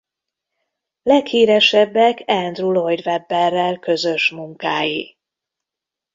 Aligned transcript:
Leghíresebbek 1.03 2.23
Andrew 2.27 2.69
Lloyd 2.71 3.05
Webberrel 3.07 3.79
közös 3.79 4.29
munkái. 4.29 5.17